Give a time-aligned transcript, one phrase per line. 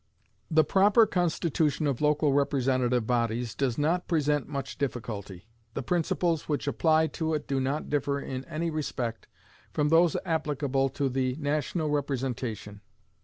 [0.49, 5.45] The proper constitution of local representative bodies does not present much difficulty.
[5.75, 9.27] The principles which apply to it do not differ in any respect
[9.71, 12.81] from those applicable to the national representation.